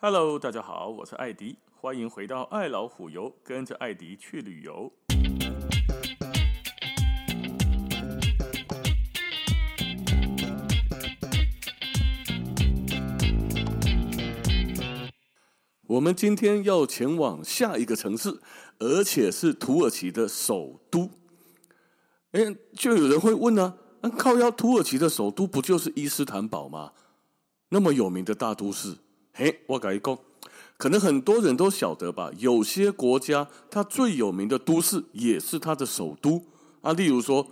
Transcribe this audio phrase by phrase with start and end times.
[0.00, 4.92] Hello，大家好，我是艾迪，欢迎回到爱老虎游，跟着艾迪去旅游。
[15.88, 18.40] 我们今天要前往下一个城市，
[18.78, 21.10] 而且是土耳其的首都。
[22.30, 26.92] 哎，就有人会问呢、啊，靠要土耳其的首都不就是伊斯坦堡吗？
[27.70, 28.98] 那么有名的大都市。
[29.40, 30.18] 嘿，我跟你讲，
[30.76, 32.28] 可能很多人都晓得吧。
[32.38, 36.42] 有些国家它最有名的都市也是它的首都
[36.82, 36.92] 啊。
[36.94, 37.46] 例如说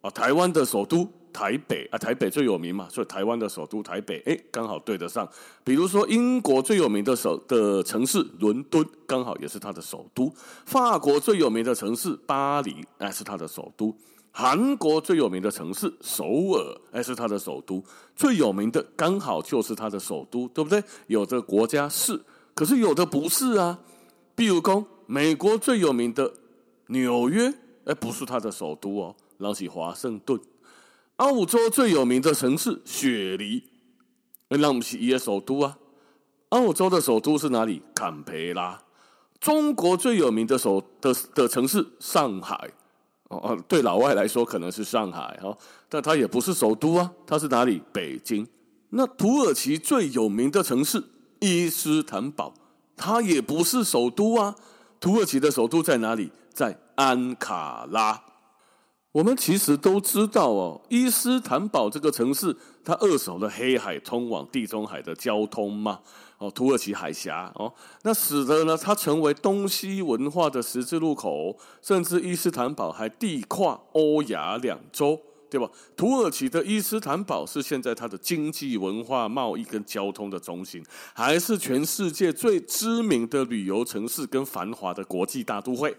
[0.00, 5.28] 啊，台湾的首都台北啊，台北最有名嘛，所以台湾的首都台北，哎，刚好对得上。
[5.64, 10.32] 比如说英国最有名的首的城市伦敦，刚好也是它的首都。
[10.64, 13.92] 法国最有名的城市巴黎，哎，是它的首都。
[14.36, 17.80] 韩国最有名的城市首尔，哎，是它的首都。
[18.16, 20.82] 最有名的刚好就是它的首都，对不对？
[21.06, 22.20] 有的国家是，
[22.52, 23.78] 可是有的不是啊。
[24.34, 26.34] 比如说，美国最有名的
[26.88, 30.40] 纽约，哎，不是它的首都哦，那是华盛顿。
[31.18, 33.62] 澳洲最有名的城市雪梨，
[34.48, 35.78] 那不是伊的首都啊。
[36.48, 37.80] 澳洲的首都是哪里？
[37.94, 38.82] 坎培拉。
[39.38, 42.72] 中国最有名的首的的城市上海。
[43.42, 45.56] 哦，对老外来说可能是上海哈，
[45.88, 47.82] 但它也不是首都啊，它是哪里？
[47.92, 48.46] 北京。
[48.90, 51.02] 那土耳其最有名的城市
[51.40, 52.54] 伊斯坦堡，
[52.96, 54.54] 它也不是首都啊。
[55.00, 56.30] 土耳其的首都在哪里？
[56.52, 58.22] 在安卡拉。
[59.12, 66.00] 我们其实都知道哦，伊斯坦堡这个城市，它扼守了黑海通往地中海的交通嘛。
[66.44, 67.72] 哦，土耳其海峡哦，
[68.02, 75.70] 那使得呢，它成为东西文化的十字路口，甚至伊斯坦堡还地跨欧亚两洲，对吧？
[75.96, 80.84] 土耳其的伊斯坦堡是现在它的经济、文化、贸易跟交通的中心，
[81.14, 85.96] 还是全世界最知名的旅游城市跟繁华的国际大都会。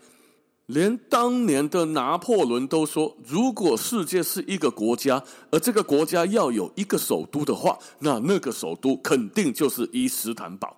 [0.68, 10.76] 连当年的拿破仑都说，如果世界是一个国家，而这个国家要有一个首都的话，那那个首都肯定就是伊斯坦堡。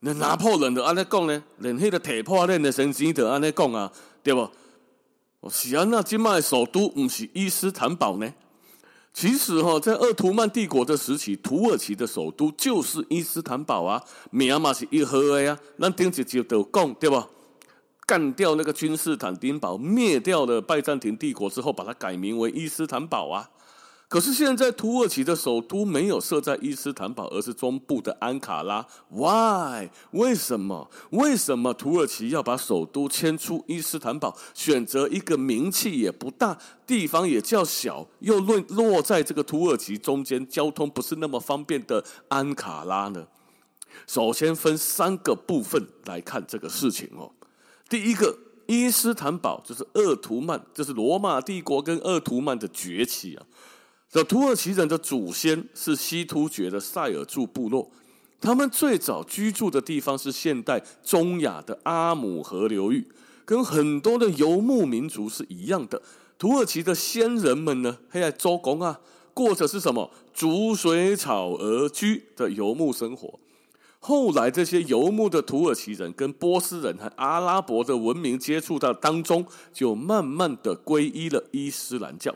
[0.00, 1.42] 那拿破仑的安尼讲呢？
[1.58, 3.90] 连迄个铁破链的神经的安尼讲啊，
[4.22, 4.48] 对不？
[5.50, 8.32] 是啊，那今麦首都不是伊斯坦堡呢？
[9.12, 14.00] 其实哈，在鄂图曼帝国的时期，土耳其的首都就是伊斯坦堡啊，
[14.30, 15.58] 名嘛是一号的呀。
[15.80, 17.20] 咱顶一集就讲，对不？
[18.06, 23.50] 干掉那个君士坦丁堡，灭掉了拜占庭帝国之后，把它改名为伊斯坦堡啊。
[24.08, 28.86] 可是现在土耳其的首都没有设在伊斯坦堡，而是中部的安卡拉。
[29.10, 29.90] Why？
[30.12, 30.88] 为什么？
[31.10, 36.56] 为什么土耳其要把首都迁出伊斯坦堡，选择一个名气也不大、
[36.86, 43.26] 地方也较小，又落落在这个土耳其中间，交通不是那么方便的安卡拉呢？
[44.06, 47.32] 首先分三个部分来看这个事情哦。
[47.88, 48.36] 第一个，
[48.66, 53.46] 伊斯坦堡就是鄂图曼，就是罗马帝国跟鄂图曼的崛起啊。
[54.10, 57.90] 这土耳其人的祖先是西突厥的塞尔柱部落，
[58.40, 63.06] 他们最早居住的地方是现代中亚的阿姆河流域，
[63.44, 66.02] 跟很多的游牧民族是一样的。
[66.38, 69.00] 土耳其的先人们呢，还在周公啊，
[69.32, 73.38] 过着是什么逐水草而居的游牧生活。
[74.08, 82.32] 后来，这些游牧的土耳其人跟波斯人和阿拉伯的文明接触到当中，就慢慢的皈依了伊斯兰教。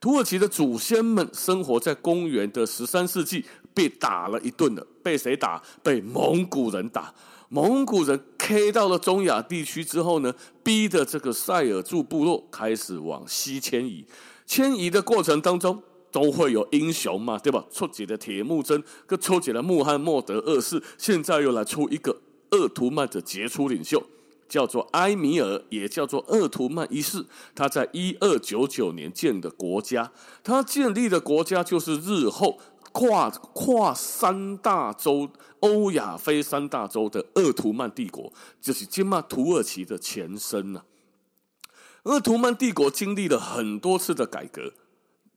[0.00, 4.86] 土耳其的祖先们生活在公元的十三世纪，被打了一顿了。
[5.02, 5.62] 被谁打？
[5.82, 7.12] 被蒙古人打。
[7.50, 14.06] 蒙古人 K 到了中亚地区之后呢，逼着这个塞尔柱部落开始往西迁移。
[14.46, 15.82] 迁移的过程当中，
[16.16, 17.62] 都会有英雄嘛，对吧？
[17.70, 22.22] 出几的铁木真，跟出几的穆罕默德二世，现在又来出一个
[22.52, 24.02] 鄂图曼的杰出领袖，
[24.48, 27.22] 叫做埃米尔，也叫做鄂图曼一世。
[27.54, 30.10] 他在一二九九年建的国家，
[30.42, 32.58] 他建立的国家就是日后
[32.92, 35.28] 跨跨三大洲、
[35.60, 40.80] 欧亚非三大洲的鄂图曼帝国，就是今嘛土耳其的前身呐。
[42.04, 44.72] 鄂图曼帝国经历了很多次的改革。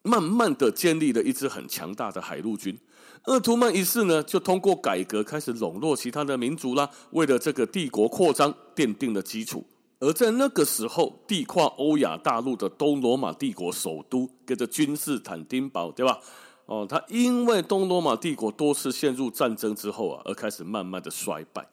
[0.03, 2.77] 慢慢的建立了一支很强大的海陆军，
[3.25, 9.65] 鄂图曼一世呢，就通过改革开始笼络其他的民族啦，为了这个帝国扩张奠定了基础。
[9.99, 16.17] 而在那个时候，地跨欧亚大陆的东罗马帝国首都，跟着君士坦丁堡，对吧？
[16.65, 21.67] 哦，他因为东罗马帝国多次陷入战争之后啊，而开始慢慢的衰败，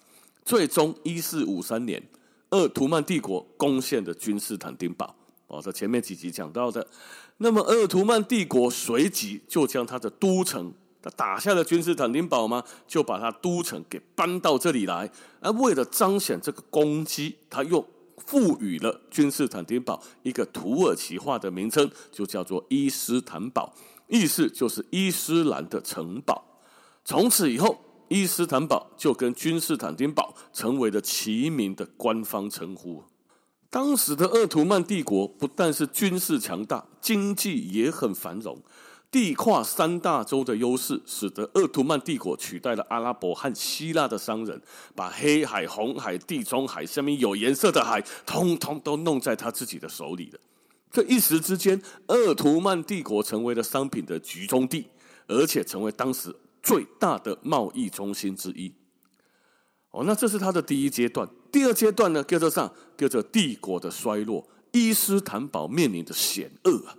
[0.45, 2.03] 最终一四五三年，
[2.51, 5.15] 鄂图曼帝国攻陷的君士坦丁堡。
[5.47, 6.85] 哦，在前面几集讲到的。
[7.39, 10.73] 那么，鄂图曼帝国随即就将他的都城，
[11.03, 12.65] 他打下了君士坦丁堡吗？
[12.89, 15.11] 就把他都城给搬到这里来。
[15.41, 17.87] 而为了彰显这个功绩，他又
[18.17, 23.75] 赋予了君士坦丁堡一个土耳其化的名称，就叫做伊斯坦堡，
[24.09, 26.43] 意思就是伊斯兰的城堡。
[27.05, 27.79] 从此以后，
[28.09, 33.05] 伊斯坦堡就跟君士坦丁堡成为了齐名的官方称呼。
[33.71, 38.59] 当时的鄂图曼帝国不但是军事强大，经济也很繁荣。
[39.11, 44.61] 地跨三大洲的优势，使得鄂图曼帝国取代了阿拉伯和希腊的商人，
[44.95, 50.41] 把黑海、红海、地中海下面有颜色的海，通通都弄在他自己的手里了。
[50.91, 54.87] 这一时之间，鄂图曼帝国成为了商品的集中地，
[55.29, 58.73] 而且成为当时最大的贸易中心之一。
[59.97, 61.27] 哦，那这是他的第一阶段。
[61.51, 64.47] 第二阶段呢，叫做上，叫做帝国的衰落。
[64.73, 66.95] 伊斯坦堡面临的险恶啊。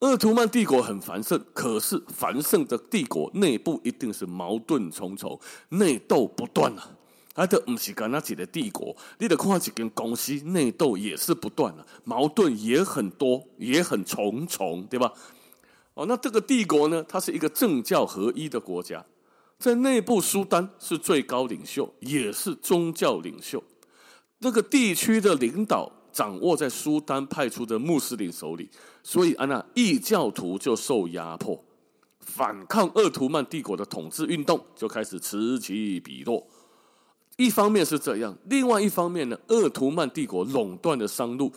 [0.00, 5.38] 鄂图曼帝国很繁盛，可是繁盛的帝国内部一定是矛盾重重，
[5.68, 6.90] 内斗不断啊。
[7.32, 15.12] 还得不是干那几个帝国，你得看几间公司内斗也是不断啊，矛盾也很多，也很重重，对吧？
[15.94, 19.04] 哦，那这个帝国呢，它是一个政教合一的国家。
[19.62, 23.62] 在内部，苏丹是最高领袖，也是宗教领袖。
[24.38, 28.68] 那个地区的领导掌握在苏丹派出的穆斯林手里，
[29.04, 31.64] 所以啊，那异教徒就受压迫，
[32.18, 36.44] 反抗鄂图曼帝国的统治运动就开始此起彼落。
[37.36, 41.52] 一方面是这样，另外一方面呢，鄂图曼帝国垄断的商路。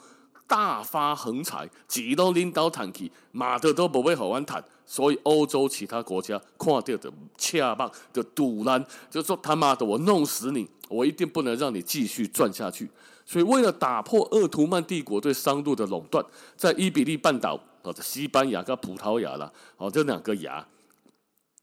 [0.47, 12.89] 大发横财，几都领导坦克，马的都不会好玩坦，所以欧洲其他国家看到的恰棒的赌烂，就说他妈的，我弄死你，我一定不能让你继续赚下去。
[13.25, 16.23] 所以为了打破鄂图曼帝国对商路的垄断，
[16.55, 20.65] 在伊比利半岛或者西班牙跟葡萄牙啦，哦，这两个牙。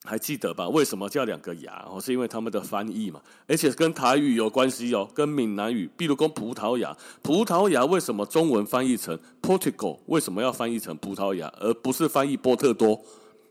[0.05, 0.69] 还记得吧？
[0.69, 1.87] 为什么叫两个牙？
[1.89, 5.89] 哦，是因为他们的翻译嘛，而且跟台语有关系哦，跟闽南语。
[5.97, 9.99] 比如跟葡萄牙，葡萄牙为什么中文翻译成 Portugal？
[10.07, 13.01] 为什么要翻译成葡萄牙，而不是翻译波特多？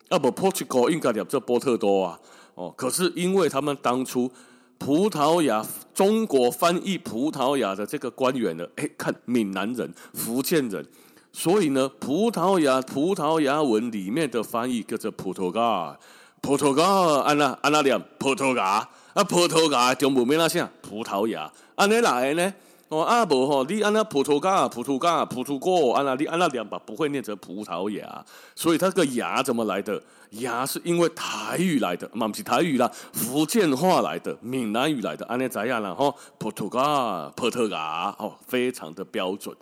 [0.09, 2.19] 啊不，Portugal 应该叫这波特多啊。
[2.56, 4.30] 哦，可是因为他们当初
[4.77, 10.86] 葡萄牙中国翻译葡萄牙的这个官员呢，哎，看闽南人、福建人，
[11.31, 15.95] 所以呢，葡萄牙葡萄牙文里面的翻译叫做 Portugal。
[16.42, 20.68] 葡萄牙，安那安那念葡萄牙，啊葡萄牙中文名那啥？
[20.82, 22.54] 葡萄牙，安尼来呢？
[22.90, 30.02] 哦啊无吼，你安那葡萄牙，葡萄牙，葡萄牙，安那你安那念吧，不会念成葡萄牙，所以它这个牙怎么来的？
[30.32, 35.94] 牙是因为台语来的，嘛不是台语啦，福建话来的，闽南语来的，安尼怎样啦？
[35.94, 39.56] 吼，葡萄牙，葡萄牙，哦，非常的标准。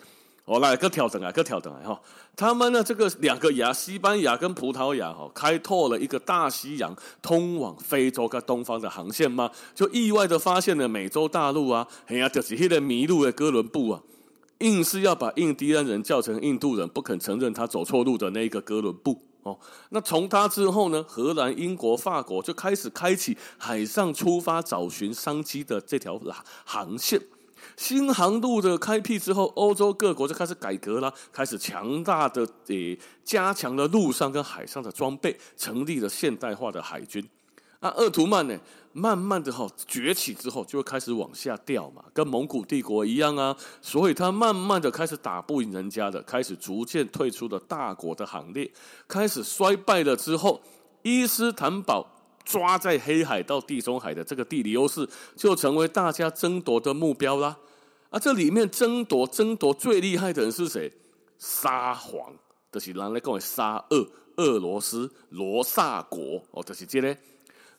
[0.50, 2.02] 我来个调整啊，个调整啊，哈！
[2.36, 6.92] 他们呢，这个两个牙，西班牙跟葡萄牙，哈，开拓了一个大西洋
[7.22, 9.52] 通往非洲跟东方的航线吗？
[9.76, 14.02] 就意外的发现了美洲大陆啊，哎呀，就是那个迷路的哥伦布啊，
[14.58, 19.56] 硬是要把印第安人叫成印度人，不肯承认他走错路的那一个哥伦布哦。
[19.90, 26.20] 那从他之后呢，荷兰、英国、法国就开始开启海上出发找寻商机的这条
[26.66, 27.22] 航线。
[27.78, 37.28] 新航路的开辟之后，欧洲各国就开始改革了，开始强大的诶加强了陆上跟海上的装备，成立了现代化的海军。
[37.80, 38.60] 啊，鄂图曼呢，
[38.92, 48.70] 慢慢的哈崛起之后，就会开始往下掉嘛，跟蒙古帝国一样啊，所以他慢慢的开始打不赢人家的，开始逐渐退出了大国的行列，
[49.08, 50.62] 开始衰败了之后，
[51.04, 52.06] 伊斯坦堡。
[52.50, 57.56] 抓在黑海到地中海的这个地理优势，就成为大家争夺的目标啦。
[58.10, 60.92] 啊，这里面争夺争夺最厉害的人是谁？
[61.38, 62.34] 沙皇，
[62.72, 67.16] 就是人来讲的沙俄，俄罗斯罗萨国哦，就是这咧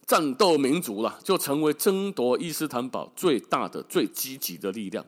[0.06, 5.04] 战斗民族啦，就成为争夺伊斯坦堡最大的、最积极的力量。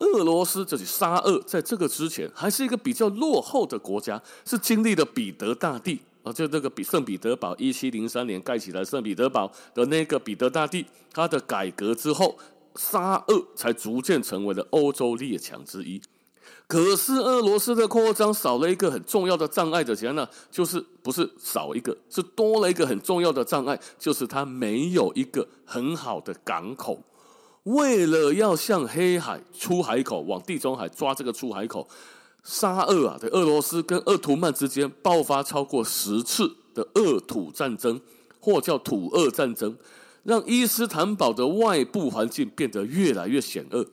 [0.00, 6.00] 俄罗斯就是沙俄，在这个之前还是一个比较落后的国家，是经历了彼得大帝。
[6.24, 12.36] 啊，就那个比圣彼得堡，一七零三年盖起来圣彼得堡的那个彼得大帝，他的改革之后，
[12.74, 16.00] 沙俄才逐渐成为了欧洲列强之一。
[16.66, 27.02] 可是俄罗斯的扩张少了一个很重要的障碍的钱呢，就是不是少一个，是多了一个很重要的障碍，就是它没有一个很好的港口。
[27.64, 31.86] 为了要向黑海出海口，往地中海抓这个出海口。
[32.44, 37.98] 沙俄啊，在俄罗斯跟鄂图曼之间爆发超过十次的鄂土战争，
[38.38, 39.74] 或叫土鄂战争，
[40.22, 43.86] 让伊斯坦堡的外部环境变得越来越险恶。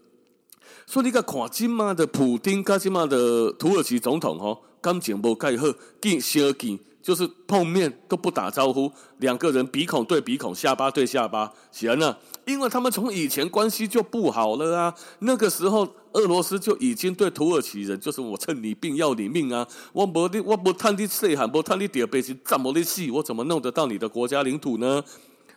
[0.86, 5.68] 所以你看，看今嘛的普丁，跟今嘛的土耳其总统吼，感情无介好，
[6.02, 12.18] 见相见就是碰面都不打招呼，两个人鼻孔对鼻孔，下巴对下巴，行了。
[12.46, 14.94] 因为他们从以前关系就不好了啊。
[15.20, 19.68] 那个时候，俄罗斯就已经对土耳其人，就是我趁你病要你命啊！
[19.94, 25.04] 我不我不探你谁喊不探你第二辈子怎么的戏，我怎么弄得到你的国家领土呢？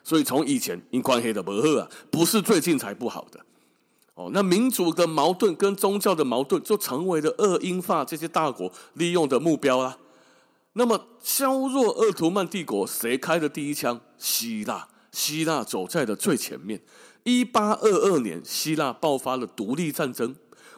[0.03, 3.41] 所以从以前因关系的不好啊，不是最近才不好的。
[4.15, 9.97] 哦，那民族的矛盾跟宗教的矛盾就成为了俄英法这些大国利用的目标啊。
[10.75, 14.01] 那么削弱鄂图曼帝国，谁开的第一枪？
[14.19, 14.89] 希腊。
[15.13, 16.83] 希腊走在了最前面。
[17.23, 20.35] 一八二二年，希腊爆发了独立战争，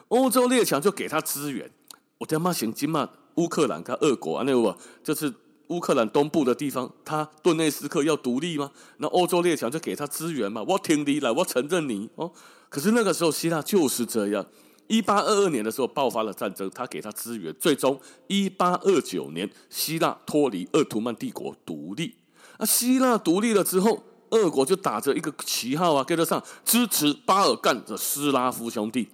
[0.09, 1.71] 欧洲列强就给他支援。
[2.19, 3.09] 我他妈行经嘛？
[3.35, 5.33] 乌克兰跟俄国啊，那个就是
[5.67, 8.71] 乌克兰东部的地方，他顿内斯克要独立吗？
[8.97, 10.63] 那欧洲列强就给他支援嘛？
[10.67, 12.31] 我挺你来，我承认你哦。
[12.69, 14.45] 可是那个时候，希腊就是这样。
[14.87, 22.15] 一八二二年的时候爆发了战争，他给他支援，最终一八二九年，希腊脱离鄂图曼帝国独立。
[22.57, 24.03] 啊，希腊独立了之后。
[24.31, 29.07] 俄国就打着一个旗号啊，跟得上支持巴尔干的斯拉夫兄弟。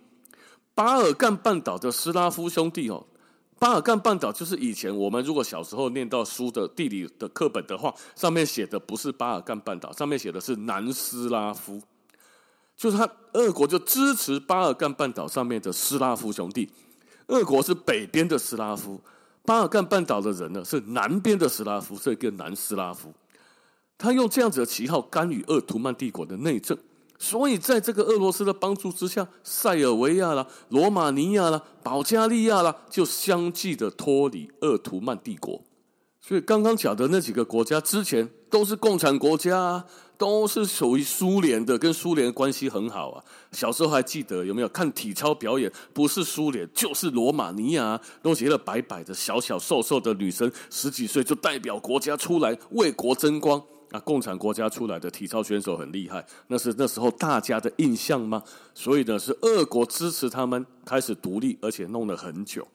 [0.74, 3.06] 巴尔干半岛的斯拉夫兄弟哦，
[3.60, 11.80] 巴尔干半岛就是以前我们如果小时候念到书的地理的课本的话，上面写的不是巴尔干半岛，上面写的是南斯拉夫。
[12.76, 16.70] 就是他俄国就支持巴尔干半岛上面的斯拉夫兄弟。
[17.28, 19.00] 俄国是北边的斯拉夫，
[19.46, 23.14] 巴尔干半岛的人呢是南边的斯拉夫，这个南斯拉夫。
[23.98, 26.78] 他用这样子的旗号干预鄂图曼帝国的内政，
[27.18, 35.64] 所以在这个俄罗斯的帮助之下，塞尔维亚啦、罗马尼亚啦、保加利亚啦，就相继的脱离鄂图曼帝国。
[36.26, 39.86] 所以刚刚讲的那几个国家之前都是共产国家啊，
[40.18, 43.22] 都是属于苏联的，跟苏联关系很好啊。
[43.52, 45.70] 小时候还记得有没有看体操表演？
[45.92, 53.62] 不是苏联就是罗马尼亚，都觉得白白的、小小瘦瘦的女生，十几岁就代表国家出来为国争光。
[53.90, 58.42] 那共产国家出来的体操选手很厉害，那是那时候大家的印象吗？
[58.74, 62.66] 所以呢，是俄国支持他们开始独立，而且弄了很久。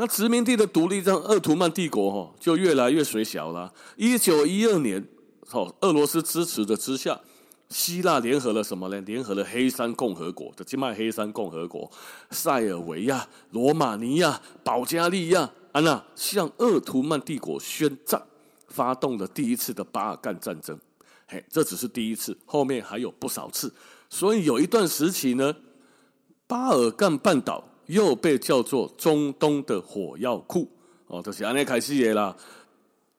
[0.00, 3.70] 那殖民地的独立让鄂图曼帝国哈就越来越水小了。
[3.96, 5.06] 一九一二年，
[5.50, 7.20] 哦，俄罗斯支持的之下，
[7.68, 8.98] 希腊联合了什么呢？
[9.02, 11.90] 联合了黑山共和国的，金麦黑山共和国、
[12.30, 15.42] 塞尔维亚、罗马尼亚、保加利亚，
[15.72, 18.22] 啊那向鄂图曼帝国宣战。
[18.68, 20.78] 发动了第一次的巴尔干战争，
[21.26, 23.70] 嘿，这只是第一次，后面还有不少次。
[24.08, 25.54] 所以有一段时期呢，
[26.46, 30.68] 巴尔干半岛又被叫做中东的火药库
[31.08, 32.36] 哦，这是安内开始的啦。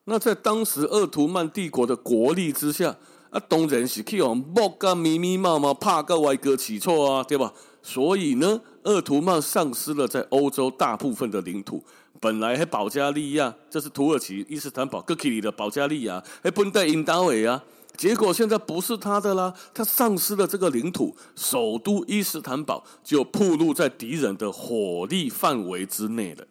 [0.04, 2.96] 那在当时鄂图曼帝国的国力之下，
[3.30, 7.52] 啊，当然是去用木个密密麻麻怕个外国起错啊，对吧？
[7.82, 11.84] 所以呢，鄂图曼丧失了在欧洲大部分的领土。
[12.20, 17.62] 本来还保加利亚，这是土耳其伊斯坦堡哥克里的保加利亚，还本带引导尾啊，
[17.96, 26.46] 结果现在不是他的啦，他丧失了这个领土，首都伊斯坦堡就暴露在敌人的火力范围之内了。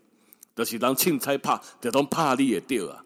[0.56, 3.04] 就是当钦差怕，这种怕力也掉啊。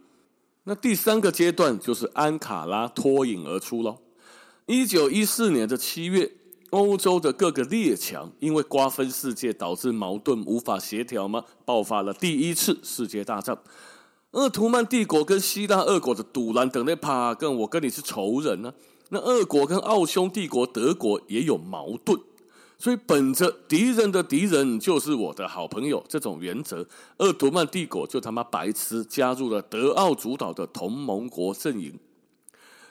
[0.64, 3.98] 那第三个阶段就是安卡拉脱颖而出喽。
[4.66, 6.32] 一九一四年的七月。
[6.72, 11.42] 欧洲的各个列强因为瓜分世界导致矛盾无法协调吗？
[11.64, 13.58] 爆发了第一次世界大战。
[14.36, 18.76] 鄂图曼帝国跟希腊、俄国的赌烂等那帕跟我跟你是仇人呢、啊？
[19.12, 22.20] 那俄国跟奥匈帝国、德国也有矛盾，
[22.78, 31.98] 所以本着敌人的敌人就是我的好朋友这种原则，鄂图曼帝国就他妈白痴加入了德奥主导的同盟国阵营。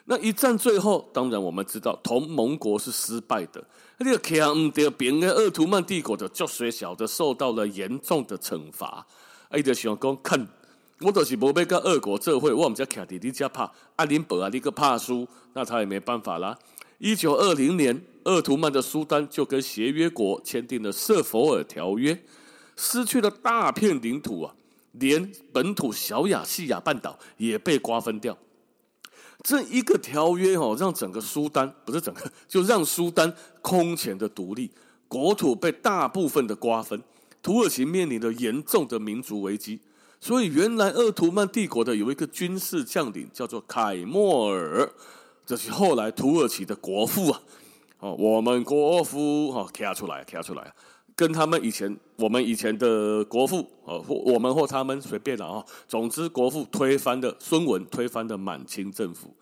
[0.05, 3.63] 那一战最后，当然我们知道同盟国是失败的。
[3.99, 9.05] 那个强调别个鄂图曼帝国的足水小的受到了严重的惩罚。
[9.49, 10.47] 哎，就想讲，看
[11.01, 16.57] 我就是无要跟俄国做伙，我们家徛伫你家怕阿林伯啊，你个怕输，那他也没办法啦。
[16.99, 22.23] 一九二零年，鄂图曼的苏丹就跟协约国签订了瑟佛尔条约，
[22.77, 24.55] 失去了大片领土啊，
[24.93, 28.37] 连本土小亚细亚半岛也被瓜分掉。
[29.43, 34.71] 这一个条约哦，让整个苏丹不是整个，就让苏丹空前的独立，
[35.09, 37.03] 国土被大部分的瓜分，
[37.43, 39.81] 土耳其面临着严重的民族危机。
[40.19, 44.91] 所以，原来鄂图曼帝国的有一个军事将领叫做凯莫尔，
[45.45, 47.41] 这是后来土耳其的国父啊。
[47.99, 50.73] 哦，我们国父哈，跳出来，跳出来。
[51.15, 55.63] 跟他们以前，我们以前的国父，哦，或我们或他们随便了啊。
[55.87, 59.33] 总之，国父推翻的孙文推翻的满清政府，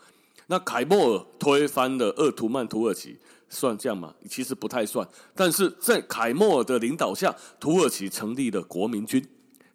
[0.47, 3.17] 那凯莫尔推翻的鄂图曼土耳其，
[3.49, 4.13] 算这样吗？
[4.29, 5.07] 其实不太算。
[5.33, 9.25] 但是在凯末尔的领导下，土耳其成立了国民军，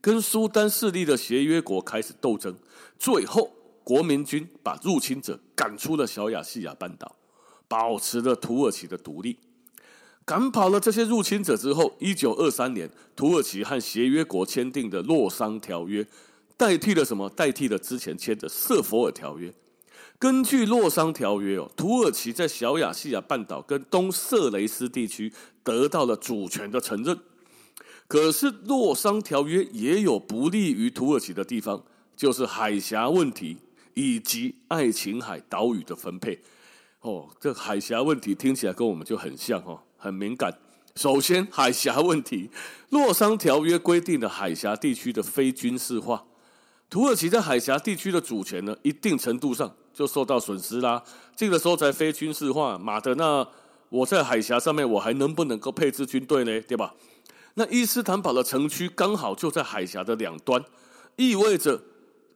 [0.00, 2.55] 跟苏丹势力的协约国开始斗争，
[2.99, 3.50] 最后
[3.83, 7.17] 国民军把入侵者赶出了小亚细亚半岛，
[7.67, 9.38] 保持了土耳其的独立。
[10.25, 16.02] 赶跑了这些入侵者之后，一九二三年，土耳其和协约国签订的《洛桑条约》
[16.57, 17.31] 代替了什么？
[17.31, 19.49] 代替了之前签的《瑟佛尔条约》。
[20.19, 25.33] 根据《洛桑条约》哦，土耳其在小亚细亚半岛跟东色雷斯地区
[25.64, 27.19] 得到了主权的承认。
[28.09, 31.85] 可是，《洛桑条约》也有不利于土耳其的地方，
[32.17, 33.59] 就是海峡问题
[33.93, 36.41] 以及爱琴海岛屿的分配。
[37.03, 39.81] 哦，这海峡问题听起来跟我们就很像哦。
[39.99, 40.59] 很敏感。
[40.97, 42.49] 首先，海峡问题，
[42.88, 46.25] 《洛桑条约》规定的海峡地区的非军事化。
[46.88, 51.03] 土耳其在海峡地区的主权呢，一定程度上就受到损失啦。
[51.37, 53.47] 这个时候才非军事化，妈的，那
[53.91, 56.61] 我在海峡上面，我还能不能够配置军队呢？
[56.62, 56.95] 对吧？
[57.59, 60.65] 那伊斯坦堡的城区刚好就在海峡的两端，
[61.17, 61.83] 意味着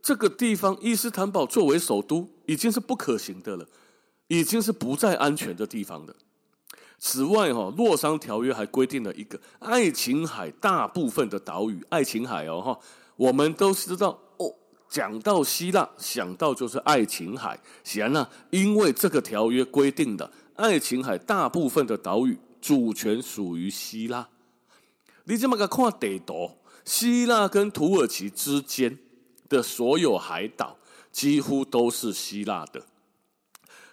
[0.02, 3.64] 这个地方伊斯坦堡作为首都已经是不可行的了，
[4.26, 6.16] 已经是不再安全的地方了。
[6.98, 12.78] 此外，哈，洛桑条约还规定了一个爱琴海大部分的岛屿，爱琴海哦，哈，
[13.14, 14.52] 我们都知道哦。
[14.88, 17.56] 讲到希腊，想到就是爱琴海。
[17.84, 24.28] 显然呢，因为这个条约规定的爱琴海大部分的岛屿主权属于希腊。
[25.24, 28.98] 你这么个看地图，希腊跟土耳其之间
[29.48, 30.78] 的所有海岛
[31.10, 32.86] 几乎都是希腊的。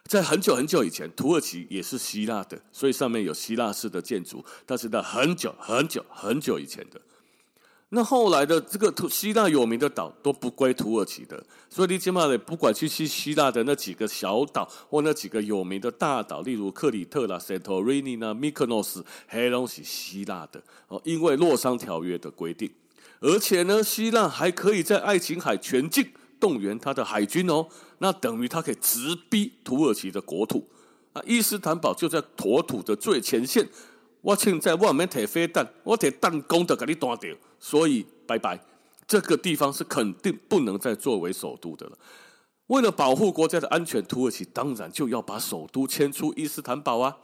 [0.06, 4.44] 在很久很久以前，土耳其也是希腊的，所以上面有希腊式的建筑。
[4.66, 7.00] 但是在很久很久很久以前的，
[7.90, 22.70] 那后来的这个土希腊有名的岛都不归土耳其的，所以你起码得不管去去希腊的那几个小岛或那几个有名的大岛，例如克里特啦、塞托瑞尼啦、米克诺斯，黑龙是希腊的哦，因为洛桑条约的规定，
[23.20, 26.10] 而且呢，希腊还可以在爱琴海全境。
[26.40, 27.68] 动员他的海军哦，
[27.98, 30.66] 那等于他可以直逼土耳其的国土
[31.12, 31.22] 啊！
[31.26, 33.68] 伊斯坦堡就在国土的最前线，
[34.22, 38.60] 我现在外面铁飞弹，我铁弹弓的给你断掉，所以拜拜，
[39.08, 41.98] 这个地方是肯定不能再作为首都的了。
[42.68, 47.18] 为了保护国家的安全，土耳其当然就要把首都迁出伊斯坦堡啊！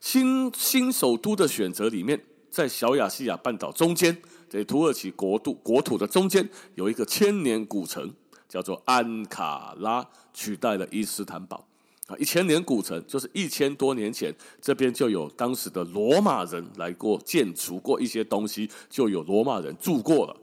[0.00, 8.12] 新新首都的选择里面，在小亚细亚半岛中间，在土耳其国土国土的中间，有一个千年古城。
[8.46, 11.66] 叫做安卡拉，取代了伊斯坦堡
[12.06, 12.16] 啊！
[12.18, 20.36] 一千年古城就是一千多年前，这边就有当时的罗马人来过建筑过一些东西，就有罗马人住过了。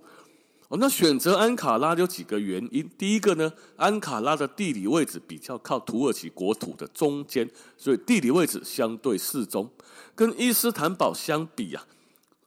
[0.70, 2.90] 哦，那选择安卡拉有几个原因。
[2.98, 7.48] 第一个呢，安卡拉的地理位置比较靠土耳其国土的中间，
[7.78, 9.70] 所以地理位置相对适中，
[10.16, 11.86] 跟伊斯坦堡相比啊。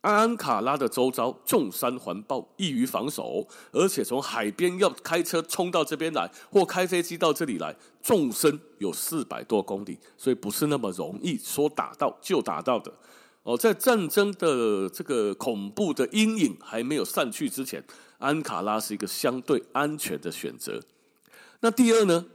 [0.05, 12.93] 安卡拉的周遭众山环抱，易于防守，而且从海边要开车冲到这边来，或开飞机到这里来，纵深有四百多公里，所以不是那么容易说打到就打到的。
[13.45, 17.83] 哦，在战争的这个恐怖的阴影还没有散去之前，
[18.19, 20.83] 安卡拉是一个相对安全的选择。
[21.61, 22.27] 那第二呢，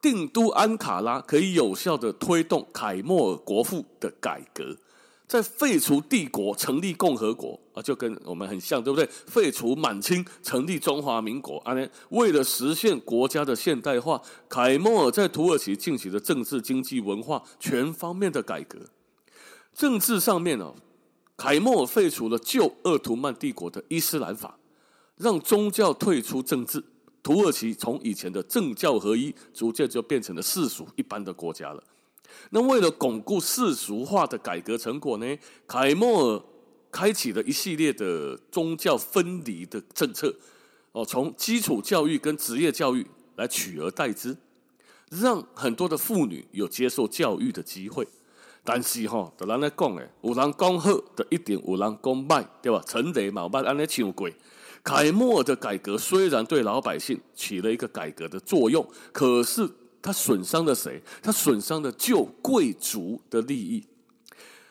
[0.00, 4.78] 定都安卡拉可以有效地推动凯末尔国父的改革。
[5.26, 9.04] 在废除帝国、成立共和国啊，就跟我们很像，对不对？
[9.26, 11.74] 废除满清、成立中华民国啊，
[12.10, 18.78] 为了实现国家的现代化，凯末尔在土耳其进行了政治、经济、文化全方面的改革。
[19.74, 20.72] 政治上面呢，
[21.36, 24.58] 凯末尔废除了旧鄂图曼帝国的伊斯兰法，
[25.16, 26.82] 让宗教退出政治。
[27.22, 31.82] 土耳其从以前的政教合一，逐渐就变成了世俗一般的国家了。
[32.50, 36.42] 那为了巩固世俗化的改革成果呢，凯末尔
[36.92, 40.34] 开启了一系列的宗教分离的政策，
[40.92, 44.36] 哦，从基础教育跟职业教育来取而代之，
[45.10, 48.06] 让很多的妇女有接受教育的机会。
[48.64, 52.82] 但是哈，就咱来讲诶，有人讲好，就一定有人讲歹，对吧？
[52.86, 54.30] 陈雷嘛，捌安尼唱过。
[54.82, 59.68] 凯末尔的改革虽然对老百姓起了一个改革的作用，可是。
[60.06, 61.02] 他损伤了谁？
[61.20, 63.84] 他损伤了旧贵族的利益。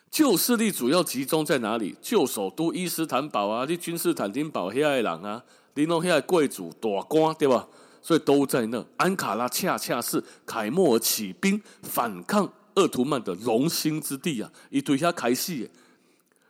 [0.10, 1.94] 旧势力主要集中在哪里？
[2.02, 5.44] 旧首都伊斯坦堡啊，你君士坦丁堡遐的人啊，
[5.74, 7.68] 你弄遐贵族大官对吧？
[8.02, 8.86] 所以都在那。
[8.96, 15.70] 安卡拉恰恰是凯末尔起兵反抗鄂图曼的龙兴之地啊，一堆下开戏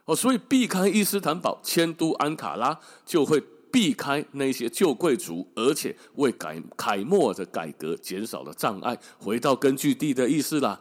[0.05, 3.43] 哦，所以避开伊斯坦堡，迁都安卡拉就会。
[3.75, 10.79] 避开那些旧贵族，而且为凯凯末的改革减少了障碍，回到根据地的意思啦。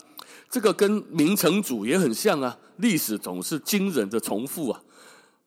[0.48, 2.56] 这个跟明成祖也很像啊。
[2.76, 4.80] 历史总是惊人的重复啊。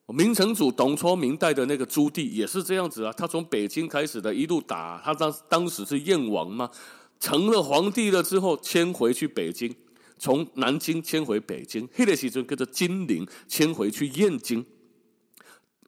[0.08, 6.70] 明成祖董卓明代的那个朱棣也是这样子啊，他从北京开始的一路打，他当当时是燕王嘛，
[7.18, 9.74] 成了皇帝了之后迁回去北京，
[10.20, 14.66] 从南京迁回北京，黑的时阵跟着金陵迁回去燕京，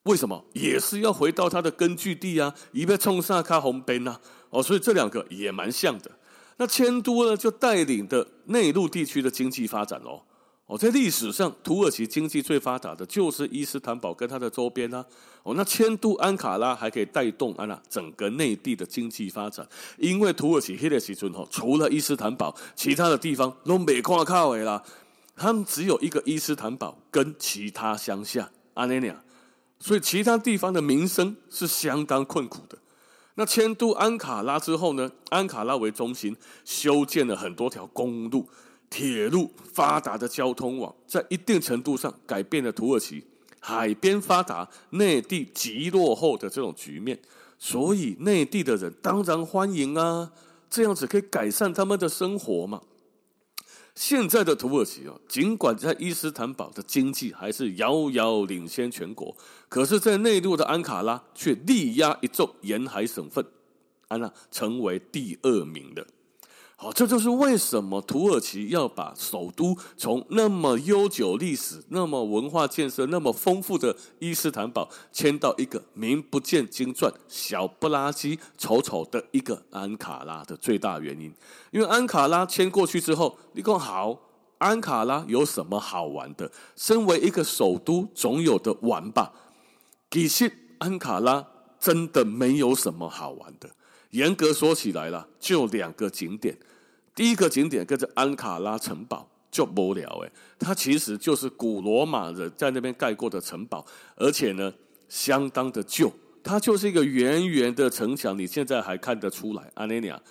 [0.03, 0.43] 为什么？
[0.53, 4.17] 也是要回到他的根据地啊，以备冲上卡红边呐，
[4.49, 6.09] 哦，所以这两个也蛮像的。
[6.57, 10.21] 那迁都呢，就带领的内陆地区的经济发展哦。
[10.65, 15.03] 哦，在历史上，土耳其经济最发达的就是伊斯坦堡跟它的周边啊。
[15.43, 24.83] 哦，那迁都安卡拉还可以带动安娜整个内地的经济发展，因为土耳其黑的时阵除了伊斯坦堡，其他的地方都没看靠的啦。
[25.35, 29.23] 他们只有一个伊斯坦堡跟其他乡下阿尼亚，
[29.79, 32.77] 所以其他地方的民生是相当困苦的。
[33.35, 38.47] 那迁都安卡拉之后呢，安卡拉为中心修建了很多条公路。
[38.89, 43.23] 铁路发达的交通网，在一定程度上改变了土耳其
[43.59, 47.19] 海边发达、内地极落后的这种局面，
[47.59, 50.31] 所以内地的人当然欢迎啊，
[50.71, 52.81] 这样子可以改善他们的生活嘛。
[53.99, 59.35] 现在的土耳其哦，尽管在伊斯坦堡的经济还是遥遥领先全国，
[59.67, 63.45] 可是，在内陆的安卡拉却力压一众沿海省份，
[64.07, 66.07] 安娜成为第二名的。
[66.81, 81.33] 好，这就是为什么土耳其要把首都从那么悠久历史、那么文化建设那么丰富的伊斯坦堡迁到一个名不见经传、小不拉几、丑丑的一个安卡拉的最大原因。
[81.71, 84.17] 因为安卡拉迁过去之后，你说好，
[84.59, 86.49] 安卡拉有什么好玩的？
[86.77, 89.33] 身为一个首都，总有的玩吧。
[90.09, 91.45] 其实安卡拉
[91.77, 93.69] 真的没有什么好玩的。
[94.11, 96.57] 严格说起来了，就两个景点。
[97.15, 104.73] 第一个景点跟着安卡拉城堡就无聊诶，它其实就是古罗马人在那边盖过的城堡，而且呢
[105.09, 106.11] 相当的旧，
[106.43, 109.69] 它就是一个圆圆的城墙，你现在还看得出来。
[109.73, 110.21] 阿尼亚，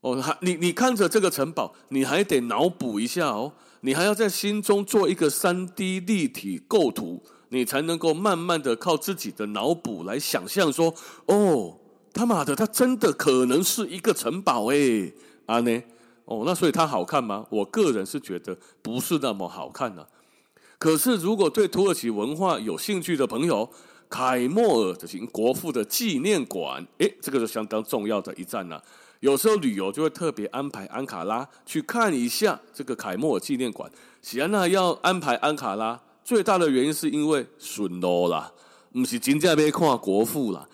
[0.00, 10.92] 哦，还你你看着这个城堡，你还得脑补一下哦，你还要在心中做一个三 D 立体构图，你才能够慢慢的靠自己的脑补来想象说，
[11.26, 11.77] 哦，
[12.12, 15.12] 他妈的，它真的可能是一个城堡诶，
[15.46, 15.86] 阿内。
[16.24, 17.46] 哦，那所以它好看吗？
[17.48, 20.06] 我个人是觉得不是那么好看呢、
[20.78, 23.70] 可是如果对土耳其文化有兴趣的朋友，
[24.10, 28.82] 凯末尔这国父的纪念馆，诶，这个是相当重要的一站呢、啊。
[29.20, 33.90] 有时候旅游就会特别安排安卡拉去看一下这个凯末尔纪念馆。
[34.20, 38.52] 喜安娜要安排安卡拉，最大的原因是因为顺路啦，
[38.92, 40.68] 不是真正要看国父啦。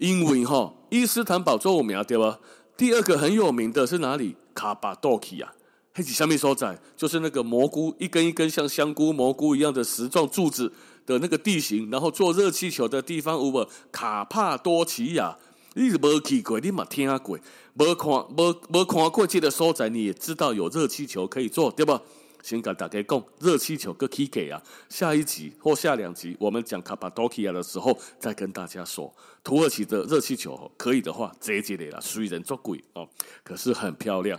[0.00, 2.40] 因为哈，伊斯坦堡最有名对吧？
[2.74, 4.34] 第二个很有名的是哪里？
[4.54, 5.52] 卡巴多奇亚，
[5.92, 10.72] 黑起下面所在，就是那个蘑菇一根一根像香菇蘑菇一样的石状柱子
[11.04, 13.66] 的那个地形，然后坐热气球的地方，有无？
[13.92, 15.36] 卡帕多奇亚，
[15.74, 17.38] 你是没去过，你嘛听过，
[17.74, 22.00] 没看，没没看过这个所在，你也知道有热气球可以坐，对吧？
[22.42, 29.12] 先跟大家讲，热气球个起给啊，下一集或下两集我们讲卡帕多奇亚的时候再跟大家说。
[29.42, 33.08] 土耳其的热气球可以的话，直接来了，虽然做贵哦，
[33.42, 34.38] 可是很漂亮。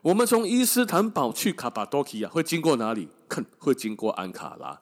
[0.00, 3.08] 我们从伊斯坦堡去卡帕多奇亚会经过哪里？
[3.28, 4.80] 肯会经过安卡拉。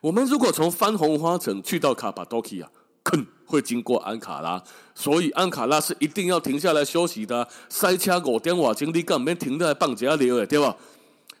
[0.00, 2.68] 我们如果从番红花城去到卡帕多奇亚，
[3.04, 4.62] 肯会经过安卡拉。
[4.94, 7.46] 所以安卡拉是一定要停下来休息的。
[7.68, 10.76] 塞车五点外钟，你根本停在放假的，对吧？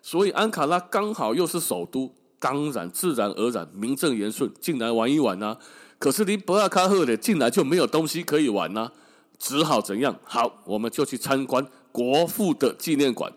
[0.06, 5.56] 所以安卡拉刚好又是首都，当然自然而然名正言顺进来玩一玩啊。
[5.98, 8.92] 可是你不要卡赫的进来就没有东西可以玩呐、
[9.38, 10.14] 只好怎样？
[10.22, 13.32] 好，我们就去参观国父的纪念馆。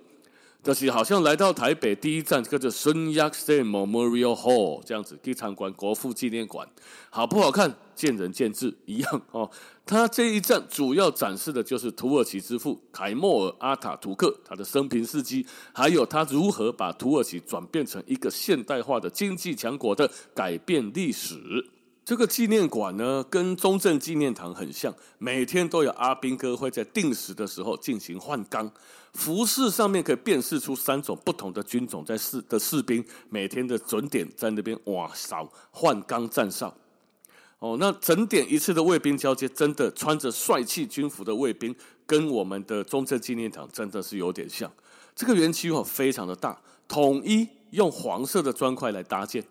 [0.61, 6.67] 就是好像来到台北第一站，叫做孙亚塞 Memorial Hall 这样子去参观国父纪念馆，
[7.09, 7.73] 好不好看？
[7.95, 9.49] 见仁见智，一样哦。
[9.87, 21.71] 他这一站主要展示的就是土耳其之父凯末尔阿塔图克他的生平事迹，还有他如何把土耳其转变成一个现代化的经济强国的改变历史。
[22.03, 28.71] 这个纪念馆呢，跟中正纪念堂很像，每天都有阿兵哥会在定时的时候进行换岗，
[29.13, 36.73] 服饰上面可以辨识出三种不同的军种在士的士兵，每天的准点在那边哇扫换岗站哨。
[37.59, 44.71] 哦，那整点一次的卫兵交接，真的穿着帅气军服的卫兵，跟我们的中正纪念堂真的是有点像。
[45.15, 49.43] 这个园区哦非常的大，统一用黄色的砖块来搭建。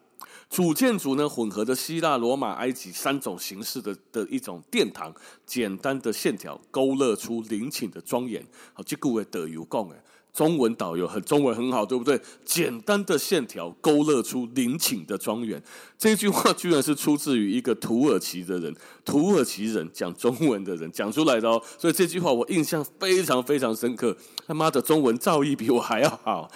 [0.48, 5.12] 主建筑呢，混合着希腊、罗马、埃及三种形式的的一种殿堂，
[5.44, 8.46] 简单的线条勾勒出陵寝的庄严。
[8.72, 10.00] 好，这个为德有讲诶，
[10.37, 12.20] 中文导游很中文很好，对不对？
[12.44, 15.61] 简单的线条勾勒出陵寝的庄园。
[15.96, 21.62] 这句话居然是出自于一个土耳其的人， 土耳其人讲中文的人讲出来的哦。
[21.79, 24.14] 所以这句话我印象非常非常深刻。
[24.46, 26.51] 他妈的，中文造诣比我还要好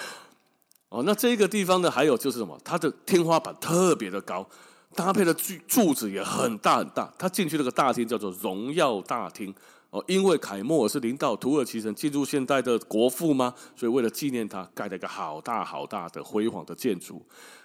[0.91, 1.03] 哦。
[1.07, 2.61] 那这个地方呢，还有就是什么？
[2.63, 4.47] 它的天花板特别的高。
[4.95, 9.55] 搭配的柱柱子也很大很大，他进去那个大厅叫做荣耀大厅
[9.91, 17.21] 哦，因为凯末尔是领导土耳其人进入现代的国父嘛，所以为了纪念他，盖了一个好大好大的辉煌的建筑。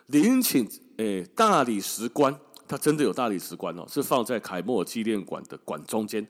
[0.07, 2.35] 陵寝诶，大理石棺，
[2.67, 6.27] 它真的有大理石棺哦，是放在凯末尔纪念馆的馆中间，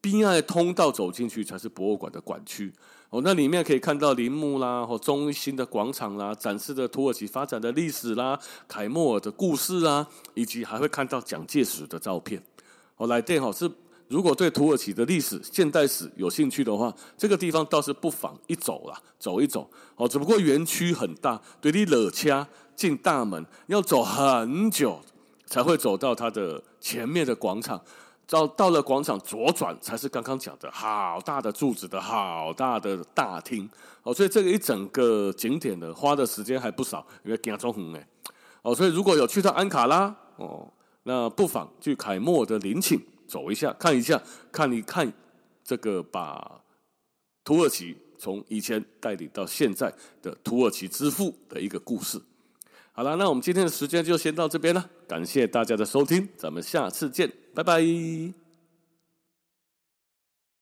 [0.00, 2.72] 边外通道走进去才是博物馆的馆区。
[3.10, 12.42] 哦，那里面可以看到陵墓啦，或中心的广场啦，展示的土耳其发展的历史啦，凯末尔的故事啊，以及还会看到蒋介石的照片。
[12.96, 13.70] 哦，来电哈是，
[14.12, 19.66] 如果对土耳其的历史、现代史有兴趣的话，这个地方倒是不妨一走啦，走一走。
[19.96, 22.46] 哦，只不过园区很大，对你惹掐
[22.76, 25.00] 进大门要走很久，
[25.46, 27.80] 才会走到它的前面的广场。
[28.28, 33.68] 到到了广场左转才是刚刚讲的好大的柱子的好大的大厅
[34.04, 38.08] 哦，所以这个一整个景点的，花的时间还不少，因为行中远哎
[38.62, 40.66] 哦，所以如果有去到安卡拉哦，
[41.02, 45.12] 那不妨去凯末尔的陵寝走一下，看一下，看一看
[45.64, 46.60] 这个把
[47.44, 52.20] 土耳其从以前代理到现在的土耳其之父的一个故事。
[52.92, 57.32] 好了，那我们今天的时间就先到这边了，感谢大家的收听，咱们下次见。
[57.54, 58.41] 拜拜。